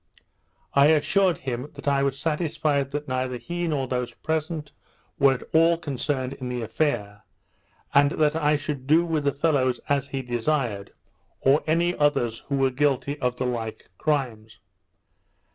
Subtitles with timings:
[0.73, 4.71] I assured him, that I was satisfied that neither he nor those present
[5.19, 7.23] were at all concerned in the affair;
[7.93, 10.91] and that I should do with the fellows as he desired,
[11.39, 14.57] or any others who were guilty of the like crimes.